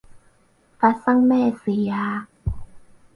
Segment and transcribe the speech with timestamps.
[0.79, 2.27] 發生咩事啊？